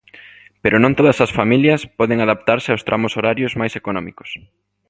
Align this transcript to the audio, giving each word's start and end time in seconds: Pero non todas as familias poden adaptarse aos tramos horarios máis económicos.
Pero 0.63 0.77
non 0.83 0.95
todas 0.99 1.17
as 1.25 1.31
familias 1.39 1.81
poden 1.99 2.19
adaptarse 2.21 2.69
aos 2.71 2.85
tramos 2.87 3.15
horarios 3.17 3.53
máis 3.61 3.73
económicos. 3.81 4.29